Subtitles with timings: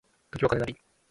[0.31, 0.77] 時は金なり